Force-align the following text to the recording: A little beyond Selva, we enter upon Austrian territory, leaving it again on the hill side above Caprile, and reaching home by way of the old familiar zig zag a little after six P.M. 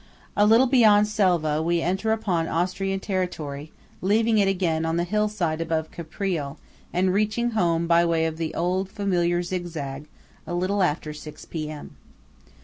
A 0.35 0.47
little 0.47 0.65
beyond 0.65 1.07
Selva, 1.07 1.61
we 1.61 1.79
enter 1.83 2.11
upon 2.11 2.47
Austrian 2.47 2.99
territory, 2.99 3.71
leaving 4.01 4.39
it 4.39 4.47
again 4.47 4.83
on 4.83 4.97
the 4.97 5.03
hill 5.03 5.29
side 5.29 5.61
above 5.61 5.91
Caprile, 5.91 6.57
and 6.91 7.13
reaching 7.13 7.51
home 7.51 7.85
by 7.85 8.03
way 8.03 8.25
of 8.25 8.37
the 8.37 8.51
old 8.55 8.89
familiar 8.89 9.43
zig 9.43 9.67
zag 9.67 10.07
a 10.47 10.55
little 10.55 10.81
after 10.81 11.13
six 11.13 11.45
P.M. 11.45 11.97